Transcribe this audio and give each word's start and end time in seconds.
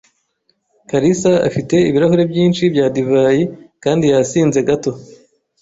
kalisa 0.89 1.31
afite 1.47 1.75
ibirahure 1.89 2.23
byinshi 2.31 2.63
bya 2.73 2.85
divayi 2.95 3.43
kandi 3.83 4.03
yasinze 4.13 4.59
gato 4.69 4.91